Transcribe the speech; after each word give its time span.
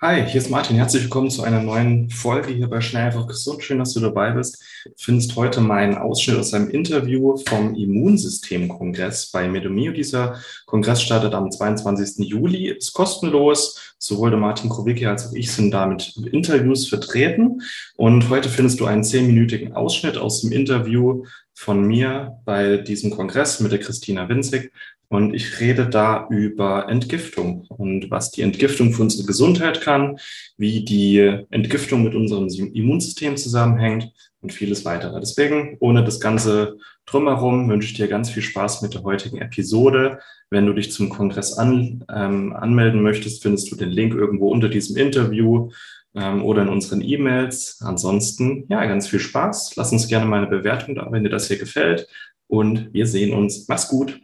Hi, 0.00 0.26
hier 0.26 0.40
ist 0.40 0.50
Martin. 0.50 0.76
Herzlich 0.76 1.04
willkommen 1.04 1.30
zu 1.30 1.44
einer 1.44 1.62
neuen 1.62 2.10
Folge 2.10 2.52
hier 2.52 2.68
bei 2.68 2.80
Schnell 2.80 3.04
einfach 3.04 3.28
gesund. 3.28 3.62
Schön, 3.62 3.78
dass 3.78 3.94
du 3.94 4.00
dabei 4.00 4.32
bist. 4.32 4.60
Du 4.84 4.92
findest 4.96 5.36
heute 5.36 5.60
meinen 5.60 5.96
Ausschnitt 5.96 6.36
aus 6.36 6.52
einem 6.52 6.68
Interview 6.68 7.36
vom 7.46 7.74
Immunsystemkongress 7.76 9.30
bei 9.30 9.48
Medomio. 9.48 9.92
Dieser 9.92 10.40
Kongress 10.66 11.00
startet 11.00 11.32
am 11.32 11.48
22. 11.50 12.28
Juli, 12.28 12.70
ist 12.70 12.92
kostenlos. 12.92 13.94
Sowohl 13.98 14.30
der 14.30 14.40
Martin 14.40 14.68
Krowicki 14.68 15.06
als 15.06 15.28
auch 15.28 15.32
ich 15.32 15.50
sind 15.52 15.70
da 15.70 15.86
mit 15.86 16.16
Interviews 16.32 16.88
vertreten. 16.88 17.62
Und 17.96 18.28
heute 18.28 18.48
findest 18.48 18.80
du 18.80 18.86
einen 18.86 19.04
zehnminütigen 19.04 19.74
Ausschnitt 19.74 20.18
aus 20.18 20.42
dem 20.42 20.50
Interview 20.50 21.24
von 21.54 21.86
mir 21.86 22.40
bei 22.44 22.78
diesem 22.78 23.12
Kongress 23.12 23.60
mit 23.60 23.70
der 23.70 23.78
Christina 23.78 24.28
Winzig. 24.28 24.72
Und 25.14 25.32
ich 25.32 25.60
rede 25.60 25.86
da 25.86 26.26
über 26.28 26.88
Entgiftung 26.88 27.66
und 27.68 28.10
was 28.10 28.32
die 28.32 28.42
Entgiftung 28.42 28.92
für 28.92 29.02
unsere 29.02 29.24
Gesundheit 29.24 29.80
kann, 29.80 30.18
wie 30.56 30.84
die 30.84 31.18
Entgiftung 31.50 32.02
mit 32.02 32.16
unserem 32.16 32.48
Immunsystem 32.48 33.36
zusammenhängt 33.36 34.10
und 34.40 34.52
vieles 34.52 34.84
weitere. 34.84 35.20
Deswegen, 35.20 35.76
ohne 35.78 36.02
das 36.02 36.18
Ganze 36.18 36.78
drumherum, 37.06 37.68
wünsche 37.68 37.90
ich 37.90 37.94
dir 37.94 38.08
ganz 38.08 38.28
viel 38.28 38.42
Spaß 38.42 38.82
mit 38.82 38.94
der 38.94 39.04
heutigen 39.04 39.38
Episode. 39.38 40.18
Wenn 40.50 40.66
du 40.66 40.72
dich 40.72 40.90
zum 40.90 41.10
Kongress 41.10 41.52
an, 41.52 42.04
ähm, 42.12 42.52
anmelden 42.52 43.00
möchtest, 43.00 43.40
findest 43.40 43.70
du 43.70 43.76
den 43.76 43.90
Link 43.90 44.14
irgendwo 44.14 44.48
unter 44.48 44.68
diesem 44.68 44.96
Interview 44.96 45.70
ähm, 46.16 46.44
oder 46.44 46.62
in 46.62 46.68
unseren 46.68 47.02
E-Mails. 47.02 47.78
Ansonsten, 47.82 48.64
ja, 48.68 48.84
ganz 48.86 49.06
viel 49.06 49.20
Spaß. 49.20 49.76
Lass 49.76 49.92
uns 49.92 50.08
gerne 50.08 50.26
mal 50.26 50.38
eine 50.38 50.48
Bewertung 50.48 50.96
da, 50.96 51.06
wenn 51.12 51.22
dir 51.22 51.30
das 51.30 51.46
hier 51.46 51.58
gefällt. 51.58 52.08
Und 52.48 52.92
wir 52.92 53.06
sehen 53.06 53.32
uns. 53.32 53.68
Mach's 53.68 53.86
gut. 53.86 54.23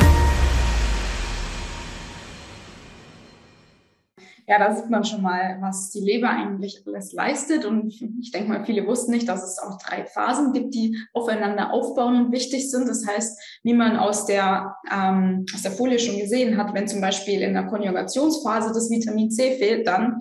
Ja, 4.51 4.59
da 4.59 4.75
sieht 4.75 4.89
man 4.89 5.05
schon 5.05 5.21
mal, 5.21 5.59
was 5.61 5.91
die 5.91 6.01
Leber 6.01 6.29
eigentlich 6.29 6.83
alles 6.85 7.13
leistet. 7.13 7.63
Und 7.63 7.87
ich 8.19 8.31
denke 8.31 8.49
mal, 8.49 8.65
viele 8.65 8.85
wussten 8.85 9.11
nicht, 9.11 9.29
dass 9.29 9.43
es 9.43 9.59
auch 9.59 9.77
drei 9.77 10.03
Phasen 10.03 10.51
gibt, 10.51 10.73
die 10.73 10.97
aufeinander 11.13 11.71
aufbauen 11.71 12.25
und 12.25 12.31
wichtig 12.33 12.69
sind. 12.69 12.89
Das 12.89 13.07
heißt, 13.07 13.39
wie 13.63 13.73
man 13.73 13.95
aus 13.95 14.25
der, 14.25 14.75
ähm, 14.93 15.45
aus 15.55 15.61
der 15.61 15.71
Folie 15.71 15.99
schon 15.99 16.19
gesehen 16.19 16.57
hat, 16.57 16.73
wenn 16.73 16.85
zum 16.85 16.99
Beispiel 16.99 17.41
in 17.41 17.53
der 17.53 17.67
Konjugationsphase 17.67 18.73
das 18.73 18.89
Vitamin 18.89 19.31
C 19.31 19.55
fehlt, 19.57 19.87
dann 19.87 20.19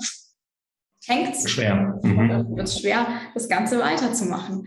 hängt 1.06 1.34
es 1.34 1.50
schwer. 1.50 1.98
Mhm. 2.00 2.56
Wird 2.56 2.68
es 2.68 2.78
schwer, 2.78 3.08
das 3.34 3.48
Ganze 3.48 3.80
weiterzumachen. 3.80 4.64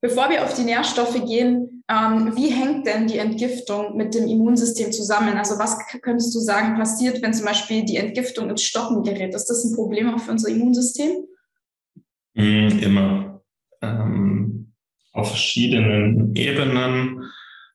Bevor 0.00 0.28
wir 0.28 0.42
auf 0.42 0.54
die 0.54 0.64
Nährstoffe 0.64 1.24
gehen, 1.24 1.73
ähm, 1.88 2.32
wie 2.34 2.50
hängt 2.50 2.86
denn 2.86 3.06
die 3.06 3.18
Entgiftung 3.18 3.96
mit 3.96 4.14
dem 4.14 4.26
Immunsystem 4.26 4.90
zusammen? 4.90 5.36
Also 5.36 5.58
was 5.58 5.76
könntest 6.00 6.34
du 6.34 6.38
sagen, 6.38 6.76
passiert, 6.76 7.20
wenn 7.22 7.34
zum 7.34 7.44
Beispiel 7.44 7.84
die 7.84 7.98
Entgiftung 7.98 8.48
ins 8.48 8.62
Stoppen 8.62 9.02
gerät? 9.02 9.34
Ist 9.34 9.46
das 9.46 9.64
ein 9.64 9.74
Problem 9.74 10.14
auch 10.14 10.18
für 10.18 10.30
unser 10.30 10.48
Immunsystem? 10.48 11.26
Mm, 12.34 12.78
immer. 12.80 13.42
Ähm, 13.82 14.72
auf 15.12 15.28
verschiedenen 15.28 16.34
Ebenen. 16.34 17.22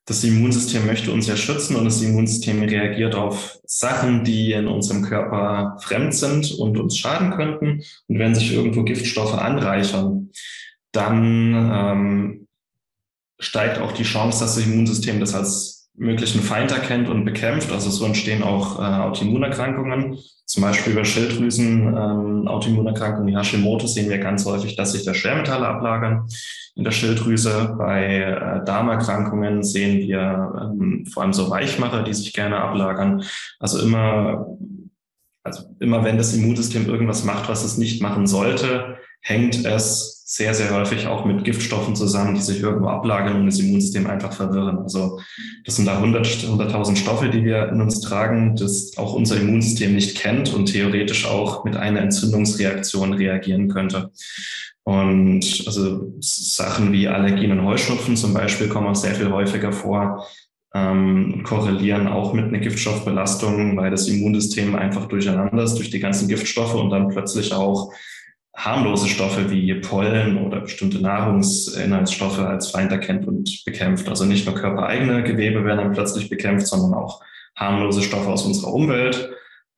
Das 0.06 0.24
Immunsystem 0.24 0.88
möchte 0.88 1.12
uns 1.12 1.28
ja 1.28 1.36
schützen 1.36 1.76
und 1.76 1.86
das 1.86 2.02
Immunsystem 2.02 2.64
reagiert 2.64 3.14
auf 3.14 3.60
Sachen, 3.66 4.24
die 4.24 4.54
in 4.54 4.68
unserem 4.68 5.04
Körper 5.04 5.78
fremd 5.82 6.16
sind 6.16 6.52
und 6.54 6.80
uns 6.80 6.98
schaden 6.98 7.30
könnten. 7.30 7.84
Und 8.08 8.18
wenn 8.18 8.34
sich 8.34 8.52
irgendwo 8.52 8.84
Giftstoffe 8.84 9.36
anreichern, 9.36 10.31
dann 10.92 11.53
ähm, 11.53 12.48
steigt 13.39 13.79
auch 13.79 13.94
die 13.94 14.03
Chance, 14.03 14.41
dass 14.41 14.55
das 14.55 14.66
Immunsystem 14.66 15.19
das 15.19 15.33
als 15.33 15.79
möglichen 15.95 16.41
Feind 16.41 16.72
erkennt 16.72 17.09
und 17.09 17.25
bekämpft. 17.25 17.72
Also 17.72 17.89
so 17.89 18.05
entstehen 18.05 18.44
auch 18.44 18.79
äh, 18.79 18.81
Autoimmunerkrankungen. 18.81 20.17
Zum 20.45 20.63
Beispiel 20.63 20.95
bei 20.95 21.03
Schilddrüsen, 21.03 21.88
ähm, 21.88 22.47
Autoimmunerkrankungen 22.47 23.27
wie 23.27 23.38
Hashimoto 23.38 23.85
sehen 23.85 24.09
wir 24.09 24.17
ganz 24.17 24.45
häufig, 24.45 24.75
dass 24.75 24.94
sich 24.94 25.05
da 25.05 25.13
Schwermetalle 25.13 25.67
ablagern 25.67 26.27
in 26.75 26.83
der 26.83 26.91
Schilddrüse. 26.91 27.75
Bei 27.77 28.22
äh, 28.22 28.66
Darmerkrankungen 28.66 29.63
sehen 29.63 30.00
wir 30.00 30.53
ähm, 30.61 31.06
vor 31.06 31.23
allem 31.23 31.33
so 31.33 31.50
Weichmacher, 31.50 32.03
die 32.03 32.13
sich 32.13 32.33
gerne 32.33 32.57
ablagern. 32.57 33.23
Also 33.59 33.79
immer, 33.79 34.57
also 35.44 35.63
immer 35.79 36.03
wenn 36.03 36.17
das 36.17 36.33
Immunsystem 36.33 36.88
irgendwas 36.88 37.25
macht, 37.25 37.50
was 37.50 37.63
es 37.63 37.77
nicht 37.77 38.01
machen 38.01 38.25
sollte, 38.25 38.99
hängt 39.22 39.66
es 39.66 40.19
sehr, 40.25 40.53
sehr 40.53 40.69
häufig 40.75 41.07
auch 41.07 41.25
mit 41.25 41.44
Giftstoffen 41.44 41.96
zusammen, 41.96 42.35
die 42.35 42.41
sich 42.41 42.62
irgendwo 42.62 42.88
ablagern 42.88 43.38
und 43.38 43.46
das 43.47 43.59
Immunsystem 43.59 44.06
einfach 44.06 44.31
verwirren. 44.31 44.78
Also 44.78 45.19
das 45.66 45.75
sind 45.75 45.85
da 45.85 45.97
100, 45.97 46.25
100.000 46.28 46.97
Stoffe, 46.97 47.30
die 47.30 47.44
wir 47.44 47.69
in 47.69 47.81
uns 47.81 48.00
tragen, 48.02 48.56
das 48.56 48.96
auch 48.97 49.13
unser 49.13 49.38
Immunsystem 49.38 49.96
nicht 49.96 50.19
kennt 50.19 50.53
und 50.53 50.68
theoretisch 50.68 51.25
auch 51.25 51.63
mit 51.63 51.75
einer 51.75 52.02
Entzündungsreaktion 52.02 53.13
reagieren 53.13 53.69
könnte. 53.69 54.12
Und 54.84 55.63
also 55.66 56.13
Sachen 56.19 56.91
wie 56.91 57.07
Allergien 57.07 57.51
und 57.51 57.66
Heuschnupfen 57.66 58.16
zum 58.16 58.34
Beispiel 58.34 58.69
kommen 58.69 58.88
auch 58.88 58.96
sehr 58.96 59.16
viel 59.16 59.31
häufiger 59.31 59.72
vor, 59.72 60.28
ähm, 60.75 61.41
korrelieren 61.44 62.07
auch 62.07 62.34
mit 62.34 62.46
einer 62.46 62.59
Giftstoffbelastung, 62.59 63.78
weil 63.78 63.90
das 63.90 64.07
Immunsystem 64.07 64.75
einfach 64.75 65.07
durcheinander 65.07 65.63
ist 65.63 65.75
durch 65.75 65.90
die 65.90 66.00
ganzen 66.00 66.28
Giftstoffe 66.28 66.75
und 66.75 66.91
dann 66.91 67.09
plötzlich 67.09 67.53
auch 67.53 67.91
harmlose 68.59 69.08
Stoffe 69.08 69.50
wie 69.50 69.74
Pollen 69.75 70.38
oder 70.38 70.59
bestimmte 70.59 71.02
Nahrungsinhaltsstoffe 71.02 72.40
als 72.40 72.72
Feind 72.72 72.92
erkennt 72.92 73.25
und 73.25 73.64
bekämpft. 73.66 74.09
Also 74.09 74.25
nicht 74.25 74.46
nur 74.46 74.56
körpereigene 74.56 75.24
Gewebe 75.24 75.64
werden 75.64 75.78
dann 75.78 75.94
plötzlich 75.94 76.30
bekämpft, 76.30 76.68
sondern 76.68 76.94
auch 76.94 77.22
harmlose 77.56 78.02
Stoffe 78.02 78.28
aus 78.30 78.46
unserer 78.46 78.74
Umwelt. 78.74 79.30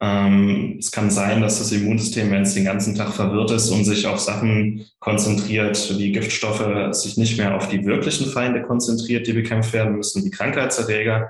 Ähm, 0.02 0.78
es 0.80 0.92
kann 0.92 1.12
sein, 1.12 1.42
dass 1.42 1.60
das 1.60 1.72
Immunsystem, 1.72 2.32
wenn 2.32 2.42
es 2.42 2.56
den 2.56 2.66
ganzen 2.66 2.96
Tag 2.96 3.14
verwirrt 3.14 3.52
ist 3.52 3.70
und 3.70 3.86
sich 3.86 4.08
auf 4.08 4.20
Sachen 4.20 4.88
konzentriert, 5.00 5.96
wie 6.00 6.12
Giftstoffe, 6.12 6.96
sich 6.96 7.18
nicht 7.18 7.38
mehr 7.38 7.56
auf 7.56 7.68
die 7.68 7.86
wirklichen 7.86 8.26
Feinde 8.32 8.64
konzentriert, 8.64 9.28
die 9.28 9.34
bekämpft 9.34 9.74
werden 9.74 9.96
müssen, 9.96 10.26
wie 10.26 10.32
Krankheitserreger. 10.32 11.30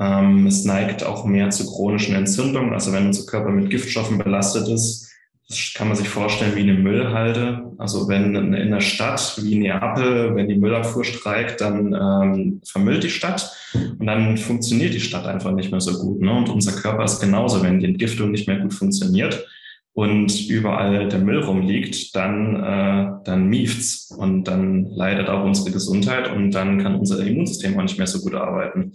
Ähm, 0.00 0.48
es 0.48 0.64
neigt 0.64 1.04
auch 1.04 1.24
mehr 1.24 1.50
zu 1.50 1.66
chronischen 1.66 2.16
Entzündungen. 2.16 2.72
Also 2.72 2.92
wenn 2.92 3.06
unser 3.06 3.26
Körper 3.26 3.50
mit 3.50 3.70
Giftstoffen 3.70 4.18
belastet 4.18 4.66
ist, 4.66 5.09
das 5.50 5.72
kann 5.74 5.88
man 5.88 5.96
sich 5.96 6.08
vorstellen 6.08 6.54
wie 6.54 6.60
eine 6.60 6.74
Müllhalde. 6.74 7.72
Also 7.76 8.06
wenn 8.06 8.36
in 8.36 8.54
einer 8.54 8.80
Stadt 8.80 9.36
wie 9.42 9.58
Neapel, 9.58 10.36
wenn 10.36 10.48
die 10.48 10.54
Müllabfuhr 10.54 11.04
streikt, 11.04 11.60
dann 11.60 11.92
ähm, 11.92 12.60
vermüllt 12.64 13.02
die 13.02 13.10
Stadt 13.10 13.52
und 13.74 14.06
dann 14.06 14.36
funktioniert 14.36 14.94
die 14.94 15.00
Stadt 15.00 15.26
einfach 15.26 15.50
nicht 15.50 15.72
mehr 15.72 15.80
so 15.80 15.98
gut. 15.98 16.20
Ne? 16.20 16.32
Und 16.32 16.50
unser 16.50 16.80
Körper 16.80 17.02
ist 17.02 17.18
genauso, 17.18 17.64
wenn 17.64 17.80
die 17.80 17.86
Entgiftung 17.86 18.30
nicht 18.30 18.46
mehr 18.46 18.60
gut 18.60 18.72
funktioniert 18.72 19.44
und 19.92 20.48
überall 20.48 21.08
der 21.08 21.18
Müll 21.18 21.40
rumliegt, 21.40 22.14
dann, 22.14 22.54
äh, 22.54 23.10
dann 23.24 23.48
mieft's 23.48 24.14
und 24.16 24.44
dann 24.44 24.84
leidet 24.84 25.28
auch 25.28 25.44
unsere 25.44 25.72
Gesundheit 25.72 26.32
und 26.32 26.52
dann 26.52 26.80
kann 26.80 26.94
unser 26.94 27.26
Immunsystem 27.26 27.76
auch 27.76 27.82
nicht 27.82 27.98
mehr 27.98 28.06
so 28.06 28.20
gut 28.20 28.36
arbeiten. 28.36 28.92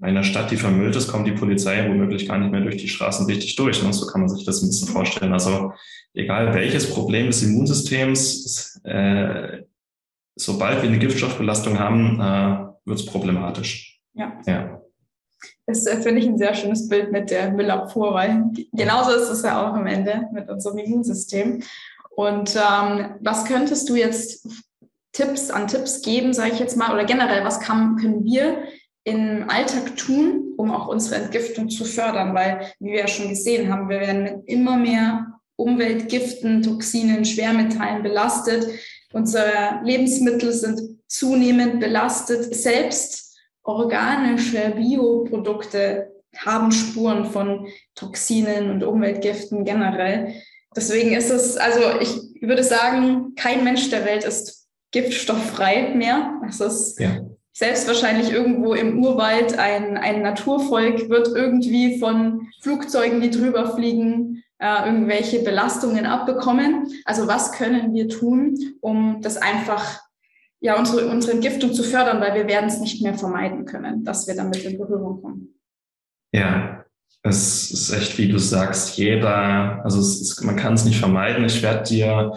In 0.00 0.06
einer 0.06 0.24
Stadt, 0.24 0.50
die 0.50 0.56
vermüllt 0.56 0.96
ist, 0.96 1.08
kommt 1.08 1.26
die 1.26 1.32
Polizei 1.32 1.88
womöglich 1.88 2.26
gar 2.26 2.38
nicht 2.38 2.50
mehr 2.50 2.60
durch 2.60 2.76
die 2.76 2.88
Straßen 2.88 3.26
richtig 3.26 3.54
durch. 3.56 3.82
Ne? 3.82 3.92
So 3.92 4.06
kann 4.06 4.22
man 4.22 4.28
sich 4.28 4.44
das 4.44 4.62
ein 4.62 4.68
bisschen 4.68 4.88
vorstellen. 4.88 5.32
Also 5.32 5.72
egal 6.14 6.52
welches 6.52 6.90
Problem 6.90 7.26
des 7.26 7.42
Immunsystems, 7.42 8.80
äh, 8.84 9.62
sobald 10.36 10.82
wir 10.82 10.88
eine 10.88 10.98
Giftstoffbelastung 10.98 11.78
haben, 11.78 12.20
äh, 12.20 12.66
wird 12.86 12.98
es 12.98 13.06
problematisch. 13.06 14.00
Ja. 14.14 14.40
ja. 14.46 14.80
Das 15.66 15.86
äh, 15.86 16.00
finde 16.02 16.20
ich 16.20 16.26
ein 16.26 16.38
sehr 16.38 16.54
schönes 16.54 16.88
Bild 16.88 17.12
mit 17.12 17.30
der 17.30 17.52
Müllabfuhr, 17.52 18.14
weil 18.14 18.44
genauso 18.72 19.12
ist 19.12 19.30
es 19.30 19.42
ja 19.42 19.62
auch 19.62 19.74
am 19.74 19.86
Ende 19.86 20.28
mit 20.32 20.48
unserem 20.48 20.78
Immunsystem. 20.78 21.62
Und 22.16 22.56
ähm, 22.56 23.14
was 23.20 23.44
könntest 23.44 23.88
du 23.88 23.96
jetzt 23.96 24.46
Tipps 25.12 25.50
an 25.50 25.68
Tipps 25.68 26.02
geben, 26.02 26.32
sage 26.32 26.52
ich 26.52 26.58
jetzt 26.58 26.76
mal, 26.76 26.92
oder 26.92 27.04
generell, 27.04 27.44
was 27.44 27.60
kann, 27.60 27.96
können 27.96 28.24
wir 28.24 28.58
im 29.04 29.48
Alltag 29.48 29.96
tun, 29.96 30.54
um 30.56 30.70
auch 30.70 30.88
unsere 30.88 31.16
Entgiftung 31.16 31.68
zu 31.68 31.84
fördern? 31.84 32.34
Weil, 32.34 32.72
wie 32.80 32.92
wir 32.92 33.00
ja 33.00 33.08
schon 33.08 33.28
gesehen 33.28 33.70
haben, 33.70 33.88
wir 33.88 34.00
werden 34.00 34.22
mit 34.22 34.34
immer 34.46 34.76
mehr 34.76 35.26
Umweltgiften, 35.56 36.62
Toxinen, 36.62 37.24
Schwermetallen 37.24 38.02
belastet. 38.02 38.66
Unsere 39.12 39.80
Lebensmittel 39.84 40.52
sind 40.52 40.80
zunehmend 41.06 41.80
belastet. 41.80 42.54
Selbst 42.54 43.38
organische 43.62 44.72
Bioprodukte 44.76 46.10
haben 46.36 46.72
Spuren 46.72 47.26
von 47.26 47.68
Toxinen 47.94 48.70
und 48.70 48.82
Umweltgiften 48.82 49.64
generell. 49.64 50.34
Deswegen 50.74 51.12
ist 51.12 51.30
es, 51.30 51.56
also 51.56 52.00
ich 52.00 52.42
würde 52.42 52.64
sagen, 52.64 53.34
kein 53.36 53.62
Mensch 53.62 53.90
der 53.90 54.04
Welt 54.04 54.24
ist 54.24 54.66
giftstofffrei 54.90 55.94
mehr. 55.94 56.40
Das 56.44 56.60
ist 56.60 56.98
ja 56.98 57.23
selbst 57.54 57.86
wahrscheinlich 57.86 58.32
irgendwo 58.32 58.74
im 58.74 59.02
Urwald 59.02 59.58
ein, 59.58 59.96
ein 59.96 60.22
Naturvolk 60.22 61.08
wird 61.08 61.28
irgendwie 61.28 61.98
von 62.00 62.48
Flugzeugen, 62.60 63.20
die 63.20 63.30
drüber 63.30 63.74
fliegen, 63.76 64.42
äh, 64.58 64.86
irgendwelche 64.86 65.38
Belastungen 65.44 66.04
abbekommen. 66.04 66.92
Also 67.04 67.28
was 67.28 67.52
können 67.52 67.94
wir 67.94 68.08
tun, 68.08 68.58
um 68.80 69.20
das 69.22 69.36
einfach, 69.36 70.00
ja, 70.60 70.76
unsere, 70.76 71.06
unsere 71.06 71.34
Entgiftung 71.34 71.72
zu 71.72 71.84
fördern, 71.84 72.20
weil 72.20 72.34
wir 72.34 72.48
werden 72.48 72.68
es 72.68 72.80
nicht 72.80 73.02
mehr 73.02 73.14
vermeiden 73.14 73.66
können, 73.66 74.04
dass 74.04 74.26
wir 74.26 74.34
damit 74.34 74.64
in 74.64 74.76
Berührung 74.76 75.22
kommen. 75.22 75.54
Ja, 76.32 76.84
es 77.22 77.70
ist 77.70 77.92
echt, 77.92 78.18
wie 78.18 78.28
du 78.28 78.38
sagst, 78.38 78.96
jeder, 78.98 79.80
also 79.84 80.00
ist, 80.00 80.42
man 80.42 80.56
kann 80.56 80.74
es 80.74 80.84
nicht 80.84 80.98
vermeiden. 80.98 81.44
Ich 81.44 81.62
werde 81.62 81.84
dir 81.84 82.32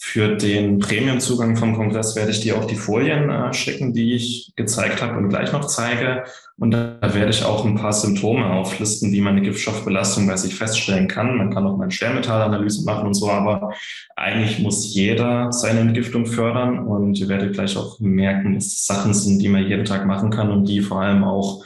für 0.00 0.36
den 0.36 0.78
Premium-Zugang 0.78 1.56
vom 1.56 1.74
Kongress 1.74 2.14
werde 2.14 2.30
ich 2.30 2.40
dir 2.40 2.56
auch 2.56 2.66
die 2.66 2.76
Folien 2.76 3.30
äh, 3.30 3.52
schicken, 3.52 3.92
die 3.92 4.14
ich 4.14 4.52
gezeigt 4.54 5.02
habe 5.02 5.18
und 5.18 5.28
gleich 5.28 5.52
noch 5.52 5.66
zeige. 5.66 6.22
Und 6.56 6.70
da 6.70 7.00
werde 7.02 7.30
ich 7.30 7.44
auch 7.44 7.64
ein 7.64 7.74
paar 7.74 7.92
Symptome 7.92 8.48
auflisten, 8.48 9.12
wie 9.12 9.20
man 9.20 9.36
eine 9.36 9.42
Giftstoffbelastung 9.42 10.28
bei 10.28 10.36
sich 10.36 10.54
feststellen 10.54 11.08
kann. 11.08 11.36
Man 11.36 11.52
kann 11.52 11.66
auch 11.66 11.76
mal 11.76 11.84
eine 11.84 11.90
Schwermetallanalyse 11.90 12.84
machen 12.84 13.08
und 13.08 13.14
so, 13.14 13.28
aber 13.28 13.72
eigentlich 14.14 14.60
muss 14.60 14.94
jeder 14.94 15.52
seine 15.52 15.80
Entgiftung 15.80 16.26
fördern. 16.26 16.78
Und 16.78 17.18
ihr 17.18 17.28
werdet 17.28 17.54
gleich 17.54 17.76
auch 17.76 17.98
merken, 17.98 18.54
dass 18.54 18.66
es 18.66 18.86
Sachen 18.86 19.12
sind, 19.12 19.40
die 19.40 19.48
man 19.48 19.66
jeden 19.66 19.84
Tag 19.84 20.06
machen 20.06 20.30
kann 20.30 20.52
und 20.52 20.68
die 20.68 20.80
vor 20.80 21.02
allem 21.02 21.24
auch 21.24 21.64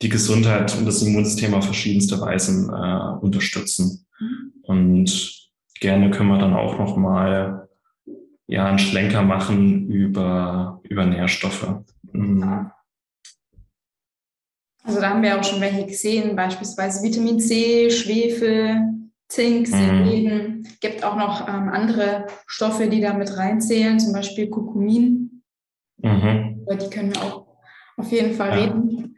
die 0.00 0.08
Gesundheit 0.08 0.74
und 0.78 0.86
das 0.86 1.02
Immunsystem 1.02 1.52
auf 1.52 1.66
verschiedenste 1.66 2.18
Weisen 2.18 2.70
äh, 2.70 3.22
unterstützen. 3.22 4.06
Mhm. 4.18 4.52
Und 4.62 5.47
gerne 5.80 6.10
können 6.10 6.30
wir 6.30 6.38
dann 6.38 6.54
auch 6.54 6.78
noch 6.78 6.96
mal 6.96 7.68
ja 8.46 8.66
einen 8.66 8.78
Schlenker 8.78 9.22
machen 9.22 9.88
über 9.88 10.80
über 10.82 11.04
Nährstoffe. 11.04 11.82
Mhm. 12.12 12.70
Also 14.82 15.00
da 15.00 15.10
haben 15.10 15.22
wir 15.22 15.38
auch 15.38 15.44
schon 15.44 15.60
welche 15.60 15.84
gesehen, 15.84 16.34
beispielsweise 16.34 17.02
Vitamin 17.02 17.38
C, 17.38 17.90
Schwefel, 17.90 18.94
Zink, 19.28 19.66
Selen. 19.66 20.60
Mhm. 20.60 20.66
Gibt 20.80 21.04
auch 21.04 21.16
noch 21.16 21.46
ähm, 21.46 21.68
andere 21.68 22.26
Stoffe, 22.46 22.88
die 22.88 23.02
da 23.02 23.12
mit 23.12 23.36
reinzählen, 23.36 24.00
zum 24.00 24.14
Beispiel 24.14 24.48
Kurkumin. 24.48 25.42
Mhm. 25.98 26.62
Über 26.62 26.76
die 26.76 26.88
können 26.88 27.14
wir 27.14 27.22
auch 27.22 27.46
auf 27.98 28.10
jeden 28.10 28.34
Fall 28.34 28.48
ja. 28.48 28.64
reden 28.64 29.17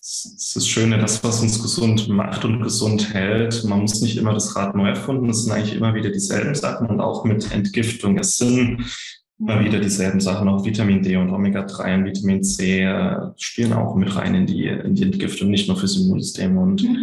es 0.00 0.24
ist 0.34 0.56
das 0.56 0.66
Schöne, 0.66 0.96
das, 0.96 1.22
was 1.22 1.42
uns 1.42 1.60
gesund 1.60 2.08
macht 2.08 2.46
und 2.46 2.62
gesund 2.62 3.12
hält. 3.12 3.64
Man 3.64 3.80
muss 3.80 4.00
nicht 4.00 4.16
immer 4.16 4.32
das 4.32 4.56
Rad 4.56 4.74
neu 4.74 4.88
erfunden. 4.88 5.28
Es 5.28 5.44
sind 5.44 5.52
eigentlich 5.52 5.76
immer 5.76 5.94
wieder 5.94 6.10
dieselben 6.10 6.54
Sachen 6.54 6.86
und 6.88 7.00
auch 7.00 7.24
mit 7.24 7.52
Entgiftung. 7.52 8.16
Es 8.18 8.38
sind 8.38 8.82
immer 9.38 9.62
wieder 9.62 9.78
dieselben 9.78 10.20
Sachen. 10.20 10.48
Auch 10.48 10.64
Vitamin 10.64 11.02
D 11.02 11.16
und 11.16 11.30
Omega-3 11.30 11.96
und 11.96 12.04
Vitamin 12.06 12.42
C 12.42 12.82
äh, 12.82 13.14
spielen 13.36 13.74
auch 13.74 13.94
mit 13.94 14.16
rein 14.16 14.34
in 14.34 14.46
die, 14.46 14.66
in 14.66 14.94
die 14.94 15.02
Entgiftung, 15.02 15.50
nicht 15.50 15.68
nur 15.68 15.76
fürs 15.76 15.96
Immunsystem. 15.98 16.56
Und 16.56 16.82
mhm. 16.82 16.96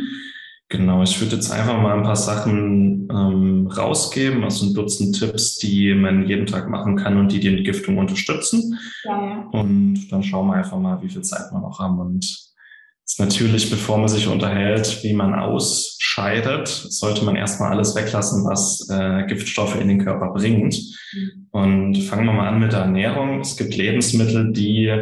genau, 0.67 1.03
ich 1.03 1.21
würde 1.21 1.35
jetzt 1.35 1.51
einfach 1.51 1.79
mal 1.79 1.97
ein 1.97 2.03
paar 2.03 2.15
Sachen 2.15 3.07
ähm, 3.11 3.67
rausgeben, 3.67 4.43
also 4.43 4.65
ein 4.65 4.73
Dutzend 4.73 5.19
Tipps, 5.19 5.59
die 5.59 5.93
man 5.93 6.27
jeden 6.27 6.47
Tag 6.47 6.67
machen 6.67 6.95
kann 6.95 7.17
und 7.17 7.31
die 7.31 7.39
die 7.39 7.55
Entgiftung 7.55 7.99
unterstützen. 7.99 8.79
Ja, 9.03 9.23
ja. 9.23 9.49
Und 9.51 10.07
dann 10.09 10.23
schauen 10.23 10.47
wir 10.47 10.55
einfach 10.55 10.79
mal, 10.79 10.99
wie 11.03 11.09
viel 11.09 11.21
Zeit 11.21 11.51
wir 11.51 11.59
noch 11.59 11.77
haben 11.77 11.99
und 11.99 12.46
ist 13.07 13.19
natürlich, 13.21 13.69
bevor 13.69 13.97
man 13.97 14.09
sich 14.09 14.27
unterhält, 14.27 15.01
wie 15.01 15.13
man 15.13 15.33
ausscheidet, 15.33 16.67
sollte 16.67 17.23
man 17.23 17.37
erstmal 17.37 17.71
alles 17.71 17.95
weglassen, 17.95 18.43
was 18.43 18.85
äh, 18.89 19.25
Giftstoffe 19.27 19.79
in 19.79 19.87
den 19.87 20.03
Körper 20.03 20.33
bringt. 20.33 20.77
Und 21.51 21.95
fangen 22.03 22.25
wir 22.25 22.33
mal 22.33 22.49
an 22.49 22.59
mit 22.59 22.73
der 22.73 22.81
Ernährung. 22.81 23.39
Es 23.39 23.55
gibt 23.55 23.75
Lebensmittel, 23.77 24.51
die 24.51 24.93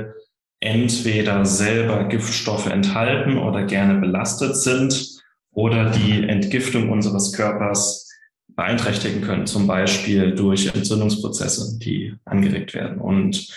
entweder 0.60 1.46
selber 1.46 2.04
Giftstoffe 2.06 2.68
enthalten 2.68 3.40
oder 3.40 3.64
gerne 3.64 4.00
belastet 4.00 4.56
sind 4.56 5.22
oder 5.52 5.90
die 5.90 6.28
Entgiftung 6.28 6.92
unseres 6.92 7.34
Körpers 7.34 8.08
beeinträchtigen 8.50 9.22
können, 9.22 9.48
zum 9.48 9.66
Beispiel 9.66 10.36
durch 10.36 10.74
Entzündungsprozesse, 10.74 11.80
die 11.80 12.14
angeregt 12.24 12.76
werden. 12.76 13.00
Und 13.00 13.50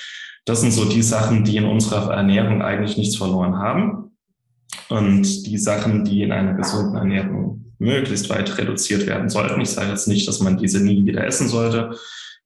das 0.46 0.62
sind 0.62 0.72
so 0.72 0.86
die 0.86 1.02
Sachen, 1.02 1.44
die 1.44 1.58
in 1.58 1.66
unserer 1.66 2.14
Ernährung 2.14 2.62
eigentlich 2.62 2.96
nichts 2.96 3.16
verloren 3.16 3.58
haben. 3.58 4.07
Und 4.88 5.46
die 5.46 5.58
Sachen, 5.58 6.04
die 6.04 6.22
in 6.22 6.32
einer 6.32 6.54
gesunden 6.54 6.96
Ernährung 6.96 7.74
möglichst 7.78 8.28
weit 8.30 8.58
reduziert 8.58 9.06
werden 9.06 9.28
sollten. 9.28 9.60
Ich 9.60 9.70
sage 9.70 9.90
jetzt 9.90 10.08
nicht, 10.08 10.26
dass 10.26 10.40
man 10.40 10.58
diese 10.58 10.82
nie 10.82 11.04
wieder 11.04 11.24
essen 11.26 11.48
sollte. 11.48 11.96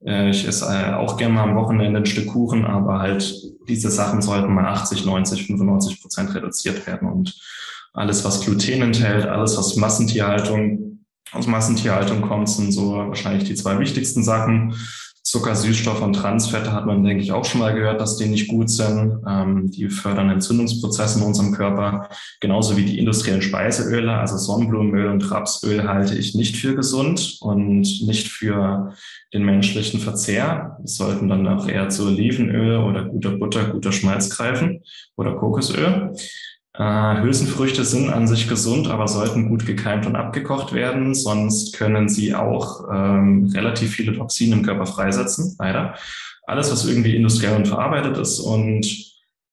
Äh, 0.04 0.30
ich 0.30 0.46
esse 0.46 0.66
äh, 0.66 0.94
auch 0.94 1.16
gerne 1.16 1.34
mal 1.34 1.44
am 1.44 1.56
Wochenende 1.56 2.00
ein 2.00 2.06
Stück 2.06 2.28
Kuchen, 2.28 2.64
aber 2.64 2.98
halt 2.98 3.34
diese 3.68 3.90
Sachen 3.90 4.22
sollten 4.22 4.52
mal 4.52 4.66
80, 4.66 5.04
90, 5.04 5.46
95 5.46 6.02
Prozent 6.02 6.34
reduziert 6.34 6.86
werden. 6.86 7.08
Und 7.08 7.38
alles, 7.92 8.24
was 8.24 8.40
Gluten 8.40 8.82
enthält, 8.82 9.26
alles, 9.26 9.56
was 9.56 9.76
Massentierhaltung, 9.76 11.04
aus 11.32 11.46
Massentierhaltung 11.46 12.20
kommt, 12.22 12.48
sind 12.48 12.72
so 12.72 12.92
wahrscheinlich 12.92 13.44
die 13.44 13.54
zwei 13.54 13.78
wichtigsten 13.78 14.22
Sachen. 14.22 14.74
Zucker, 15.24 15.54
Süßstoffe 15.54 16.02
und 16.02 16.14
Transfette 16.14 16.72
hat 16.72 16.84
man, 16.84 17.04
denke 17.04 17.22
ich, 17.22 17.30
auch 17.30 17.44
schon 17.44 17.60
mal 17.60 17.72
gehört, 17.72 18.00
dass 18.00 18.16
die 18.16 18.26
nicht 18.26 18.48
gut 18.48 18.68
sind. 18.68 19.22
Ähm, 19.26 19.70
die 19.70 19.88
fördern 19.88 20.30
Entzündungsprozesse 20.30 21.20
in 21.20 21.24
unserem 21.24 21.52
Körper, 21.52 22.08
genauso 22.40 22.76
wie 22.76 22.84
die 22.84 22.98
industriellen 22.98 23.40
Speiseöle. 23.40 24.12
Also 24.12 24.36
Sonnenblumenöl 24.36 25.08
und 25.08 25.30
Rapsöl 25.30 25.88
halte 25.88 26.16
ich 26.16 26.34
nicht 26.34 26.56
für 26.56 26.74
gesund 26.74 27.38
und 27.40 28.02
nicht 28.02 28.28
für 28.28 28.94
den 29.32 29.44
menschlichen 29.44 30.00
Verzehr. 30.00 30.76
Wir 30.80 30.88
sollten 30.88 31.28
dann 31.28 31.46
auch 31.46 31.68
eher 31.68 31.88
zu 31.88 32.06
Olivenöl 32.06 32.78
oder 32.78 33.04
guter 33.04 33.30
Butter, 33.30 33.68
guter 33.68 33.92
Schmalz 33.92 34.28
greifen 34.28 34.82
oder 35.16 35.34
Kokosöl. 35.36 36.14
Äh, 36.74 37.20
Hülsenfrüchte 37.20 37.84
sind 37.84 38.10
an 38.10 38.26
sich 38.26 38.48
gesund, 38.48 38.88
aber 38.88 39.06
sollten 39.06 39.48
gut 39.48 39.66
gekeimt 39.66 40.06
und 40.06 40.16
abgekocht 40.16 40.72
werden, 40.72 41.14
sonst 41.14 41.74
können 41.76 42.08
sie 42.08 42.34
auch 42.34 42.88
ähm, 42.90 43.50
relativ 43.54 43.92
viele 43.92 44.16
Toxine 44.16 44.56
im 44.56 44.62
Körper 44.62 44.86
freisetzen, 44.86 45.54
leider. 45.58 45.94
Alles, 46.46 46.72
was 46.72 46.86
irgendwie 46.86 47.14
industriell 47.14 47.56
und 47.56 47.68
verarbeitet 47.68 48.16
ist 48.16 48.40
und 48.40 48.86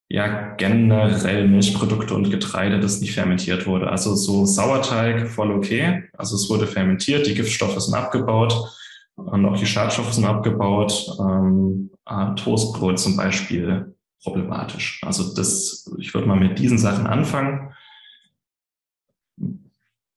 ja 0.08 0.54
generell 0.56 1.46
Milchprodukte 1.46 2.14
und 2.14 2.30
Getreide, 2.30 2.80
das 2.80 3.00
nicht 3.00 3.12
fermentiert 3.12 3.66
wurde. 3.66 3.90
Also 3.90 4.16
so 4.16 4.44
Sauerteig 4.44 5.28
voll 5.28 5.52
okay. 5.52 6.04
Also 6.16 6.34
es 6.34 6.50
wurde 6.50 6.66
fermentiert, 6.66 7.26
die 7.26 7.34
Giftstoffe 7.34 7.80
sind 7.80 7.94
abgebaut 7.94 8.72
und 9.14 9.44
auch 9.46 9.56
die 9.56 9.66
Schadstoffe 9.66 10.12
sind 10.12 10.24
abgebaut. 10.24 11.06
Ähm, 11.20 11.90
äh, 12.06 12.34
Toastbrot 12.34 12.98
zum 12.98 13.16
Beispiel 13.16 13.94
problematisch. 14.22 15.00
Also 15.04 15.34
das, 15.34 15.90
ich 15.98 16.14
würde 16.14 16.28
mal 16.28 16.38
mit 16.38 16.58
diesen 16.58 16.78
Sachen 16.78 17.06
anfangen. 17.06 17.72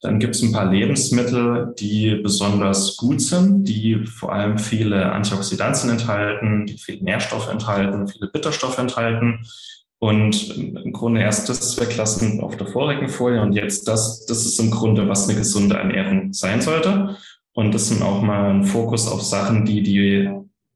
Dann 0.02 0.20
gibt 0.20 0.36
es 0.36 0.42
ein 0.42 0.52
paar 0.52 0.70
Lebensmittel, 0.70 1.74
die 1.80 2.16
besonders 2.16 2.98
gut 2.98 3.22
sind, 3.22 3.64
die 3.64 4.06
vor 4.06 4.34
allem 4.34 4.58
viele 4.58 5.14
Antioxidantien 5.14 5.92
enthalten, 5.92 6.66
die 6.66 6.78
viele 6.78 7.04
Nährstoffe 7.04 7.48
enthalten, 7.48 8.10
viele 8.10 8.28
Bitterstoffe 8.28 8.78
enthalten. 8.78 9.46
Und 10.00 10.58
im 10.58 10.92
Grunde 10.92 11.22
erst 11.22 11.48
das 11.48 11.80
weglassen 11.80 12.42
auf 12.42 12.58
der 12.58 12.68
vorigen 12.68 13.08
Folie 13.08 13.42
und 13.42 13.54
jetzt 13.54 13.88
das, 13.88 14.26
das 14.26 14.46
ist 14.46 14.60
im 14.60 14.70
Grunde, 14.70 15.08
was 15.08 15.30
eine 15.30 15.38
gesunde 15.38 15.78
Ernährung 15.78 16.34
sein 16.34 16.60
sollte. 16.60 17.16
Und 17.54 17.74
das 17.74 17.88
sind 17.88 18.02
auch 18.02 18.22
mal 18.22 18.50
ein 18.50 18.66
Fokus 18.66 19.08
auf 19.08 19.22
Sachen, 19.22 19.64
die 19.64 19.82
die 19.82 20.30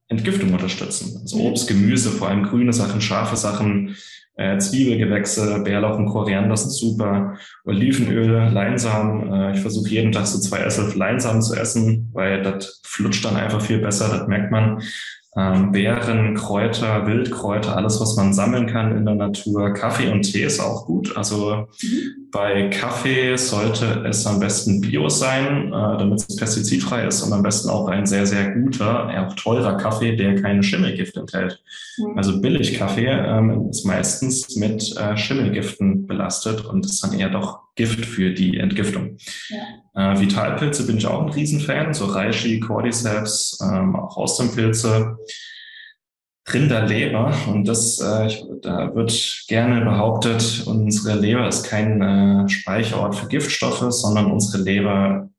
Entgiftung 0.08 0.54
unterstützen. 0.54 1.20
Also 1.22 1.38
Obst, 1.40 1.68
Gemüse, 1.68 2.12
vor 2.12 2.30
allem 2.30 2.44
grüne 2.44 2.74
Sachen, 2.74 3.02
scharfe 3.02 3.36
Sachen, 3.36 3.96
äh, 4.36 4.58
Zwiebelgewächse, 4.60 5.62
Bärlauch 5.64 5.98
und 5.98 6.06
Koriander 6.06 6.56
sind 6.56 6.72
super. 6.72 7.38
Olivenöl, 7.66 8.50
Leinsamen. 8.52 9.34
Äh, 9.34 9.54
ich 9.56 9.60
versuche 9.60 9.90
jeden 9.90 10.12
Tag 10.12 10.28
so 10.28 10.40
zwei 10.40 10.60
Esslöffel 10.60 10.98
Leinsamen 10.98 11.42
zu 11.42 11.56
essen, 11.56 12.10
weil 12.14 12.44
das 12.44 12.82
flutscht 12.86 13.26
dann 13.26 13.36
einfach 13.36 13.62
viel 13.62 13.80
besser, 13.80 14.10
das 14.10 14.28
merkt 14.28 14.52
man 14.52 14.82
ähm, 15.38 15.72
Beeren, 15.72 16.34
Kräuter, 16.34 17.06
Wildkräuter, 17.06 17.75
alles, 17.77 18.01
was 18.01 18.15
man 18.15 18.34
sammeln 18.34 18.65
kann 18.65 18.98
in 18.98 19.06
der 19.06 19.13
Natur. 19.13 19.72
Kaffee 19.72 20.12
und 20.12 20.24
Tee 20.24 20.44
ist 20.44 20.60
auch 20.60 20.88
gut. 20.88 21.15
Also 21.15 21.67
mhm. 21.84 22.29
bei 22.32 22.70
Kaffee 22.70 23.38
sollte 23.38 24.03
es 24.08 24.25
am 24.25 24.39
besten 24.39 24.82
Bio 24.82 25.10
sein, 25.10 25.67
äh, 25.67 25.98
damit 25.98 26.25
es 26.27 26.36
pestizidfrei 26.36 27.06
ist 27.06 27.22
und 27.22 27.34
am 27.34 27.44
besten 27.44 27.70
auch 27.70 27.88
ein 27.88 28.08
sehr, 28.08 28.25
sehr 28.25 28.51
guter, 28.51 29.10
auch 29.27 29.36
teurer 29.36 29.77
Kaffee, 29.77 30.15
der 30.15 30.41
keine 30.41 30.63
Schimmelgift 30.63 31.15
enthält. 31.17 31.62
Mhm. 31.98 32.17
Also 32.17 32.41
Billigkaffee 32.41 33.06
ähm, 33.06 33.70
ist 33.70 33.86
meistens 33.86 34.56
mit 34.56 34.98
äh, 34.98 35.15
Schimmelgiften 35.15 36.07
belastet 36.18 36.66
und 36.66 36.86
ist 36.86 37.04
dann 37.04 37.14
eher 37.14 37.30
doch 37.30 37.60
Gift 37.76 38.06
für 38.06 38.32
die 38.32 38.58
Entgiftung. 38.58 39.18
Ja. 39.94 40.14
Äh, 40.14 40.20
Vitalpilze 40.20 40.86
bin 40.88 40.98
ich 40.98 41.06
auch 41.06 41.22
ein 41.22 41.30
Riesenfan, 41.30 41.94
so 41.94 42.06
Reishi, 42.06 42.60
Cordyceps, 42.60 43.60
ähm, 43.62 43.96
auch 43.96 44.18
Austernpilze. 44.18 45.18
Rinderleber 46.52 47.34
und 47.48 47.68
das, 47.68 48.00
äh, 48.00 48.28
ich, 48.28 48.44
da 48.62 48.96
wird 48.96 49.44
gerne 49.50 49.84
behauptet, 49.84 50.64
unsere 50.66 51.20
Leber 51.20 51.46
ist 51.48 51.64
kein 51.64 52.02
äh, 52.02 52.48
Speicherort 52.48 53.16
für 53.16 53.28
Giftstoffe, 53.28 53.86
sondern 53.90 54.32
unsere 54.32 54.64
Leber 54.64 55.30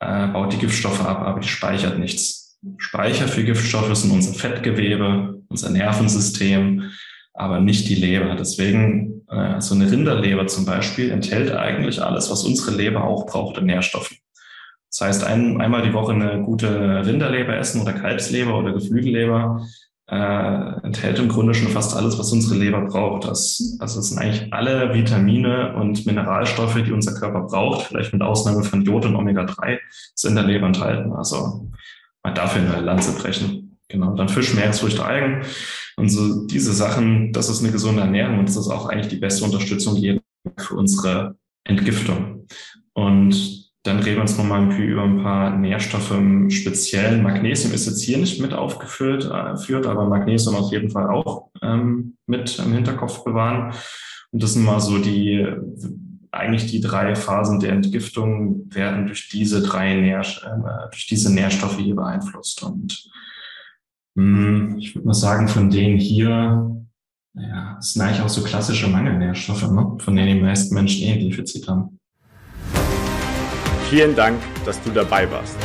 äh, 0.00 0.26
baut 0.26 0.52
die 0.52 0.58
Giftstoffe 0.58 1.04
ab, 1.04 1.20
aber 1.20 1.38
die 1.38 1.48
speichert 1.48 2.00
nichts. 2.00 2.58
Speicher 2.78 3.28
für 3.28 3.44
Giftstoffe 3.44 3.96
sind 3.96 4.10
unser 4.10 4.34
Fettgewebe, 4.34 5.40
unser 5.48 5.70
Nervensystem, 5.70 6.90
aber 7.32 7.60
nicht 7.60 7.88
die 7.88 7.94
Leber. 7.94 8.34
Deswegen, 8.34 9.19
äh, 9.30 9.60
so 9.60 9.74
eine 9.74 9.90
Rinderleber 9.90 10.46
zum 10.46 10.64
Beispiel 10.64 11.10
enthält 11.10 11.52
eigentlich 11.52 12.02
alles, 12.02 12.30
was 12.30 12.44
unsere 12.44 12.76
Leber 12.76 13.04
auch 13.04 13.26
braucht 13.26 13.58
in 13.58 13.66
Nährstoffen. 13.66 14.16
Das 14.90 15.00
heißt, 15.02 15.24
ein, 15.24 15.60
einmal 15.60 15.82
die 15.82 15.92
Woche 15.92 16.12
eine 16.12 16.42
gute 16.42 17.06
Rinderleber 17.06 17.56
essen 17.56 17.80
oder 17.80 17.92
Kalbsleber 17.92 18.58
oder 18.58 18.72
Geflügelleber 18.72 19.64
äh, 20.10 20.84
enthält 20.84 21.20
im 21.20 21.28
Grunde 21.28 21.54
schon 21.54 21.68
fast 21.68 21.96
alles, 21.96 22.18
was 22.18 22.32
unsere 22.32 22.56
Leber 22.56 22.80
braucht. 22.80 23.28
Das, 23.28 23.76
also 23.78 24.00
es 24.00 24.08
sind 24.08 24.18
eigentlich 24.18 24.52
alle 24.52 24.92
Vitamine 24.92 25.74
und 25.76 26.04
Mineralstoffe, 26.06 26.82
die 26.82 26.90
unser 26.90 27.14
Körper 27.14 27.42
braucht, 27.42 27.86
vielleicht 27.86 28.12
mit 28.12 28.22
Ausnahme 28.22 28.64
von 28.64 28.82
Jod 28.82 29.06
und 29.06 29.14
Omega-3, 29.14 29.78
sind 30.16 30.30
in 30.30 30.36
der 30.36 30.44
Leber 30.46 30.66
enthalten. 30.66 31.12
Also 31.12 31.70
mal 32.24 32.34
dafür 32.34 32.62
eine 32.62 32.84
Lanze 32.84 33.16
brechen. 33.16 33.69
Genau, 33.90 34.14
dann 34.14 34.28
Fisch, 34.28 34.54
Meeresfrüchte, 34.54 35.04
Algen. 35.04 35.44
Und 35.96 36.08
so 36.08 36.46
diese 36.46 36.72
Sachen, 36.72 37.32
das 37.32 37.48
ist 37.50 37.62
eine 37.62 37.72
gesunde 37.72 38.02
Ernährung 38.02 38.38
und 38.38 38.48
das 38.48 38.56
ist 38.56 38.68
auch 38.68 38.88
eigentlich 38.88 39.08
die 39.08 39.18
beste 39.18 39.44
Unterstützung 39.44 40.00
für 40.56 40.74
unsere 40.74 41.36
Entgiftung. 41.64 42.46
Und 42.94 43.60
dann 43.82 43.98
reden 44.00 44.16
wir 44.16 44.22
uns 44.22 44.36
nochmal 44.36 44.70
über 44.78 45.02
ein 45.02 45.22
paar 45.22 45.56
Nährstoffe 45.56 46.10
im 46.10 46.50
Speziellen. 46.50 47.22
Magnesium 47.22 47.72
ist 47.72 47.86
jetzt 47.86 48.02
hier 48.02 48.18
nicht 48.18 48.40
mit 48.40 48.52
aufgeführt, 48.52 49.24
äh, 49.24 49.56
führt, 49.56 49.86
aber 49.86 50.06
Magnesium 50.06 50.56
auf 50.56 50.70
jeden 50.70 50.90
Fall 50.90 51.08
auch 51.08 51.48
ähm, 51.62 52.16
mit 52.26 52.58
im 52.58 52.72
Hinterkopf 52.72 53.24
bewahren. 53.24 53.74
Und 54.32 54.42
das 54.42 54.52
sind 54.52 54.64
mal 54.64 54.80
so 54.80 54.98
die, 54.98 55.46
eigentlich 56.30 56.66
die 56.70 56.80
drei 56.80 57.14
Phasen 57.16 57.58
der 57.58 57.72
Entgiftung 57.72 58.72
werden 58.72 59.06
durch 59.06 59.28
diese 59.30 59.62
drei 59.62 59.94
Nähr, 59.94 60.20
äh, 60.20 60.90
durch 60.90 61.06
diese 61.06 61.32
Nährstoffe 61.32 61.78
hier 61.78 61.96
beeinflusst. 61.96 62.62
Und 62.62 63.10
ich 64.16 64.94
würde 64.94 65.06
mal 65.06 65.14
sagen, 65.14 65.48
von 65.48 65.70
denen 65.70 65.98
hier, 65.98 66.70
naja, 67.34 67.74
das 67.76 67.92
sind 67.92 68.02
eigentlich 68.02 68.20
auch 68.20 68.28
so 68.28 68.42
klassische 68.42 68.88
Mangelnährstoffe, 68.88 69.70
ne? 69.70 69.96
von 69.98 70.16
denen 70.16 70.36
die 70.36 70.42
meisten 70.42 70.74
Menschen 70.74 71.04
eh 71.04 71.12
ein 71.12 71.20
Defizit 71.20 71.68
haben. 71.68 71.98
Vielen 73.88 74.14
Dank, 74.14 74.38
dass 74.64 74.82
du 74.82 74.90
dabei 74.90 75.30
warst. 75.30 75.56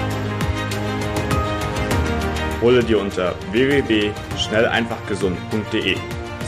Hole 2.61 2.83
dir 2.83 2.99
unter 2.99 3.33
www.schnelleinfachgesund.de 3.51 5.97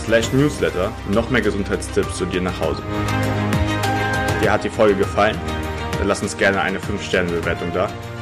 slash 0.04 0.34
newsletter 0.34 0.92
noch 1.12 1.30
mehr 1.30 1.42
Gesundheitstipps 1.42 2.18
zu 2.18 2.26
dir 2.26 2.42
nach 2.42 2.60
Hause. 2.60 2.82
Dir 4.42 4.52
hat 4.52 4.64
die 4.64 4.70
Folge 4.70 4.96
gefallen? 4.96 5.38
Dann 6.00 6.08
lass 6.08 6.22
uns 6.22 6.38
gerne 6.38 6.62
eine 6.62 6.80
5-Sterne-Bewertung 6.80 7.72
da, 7.74 7.90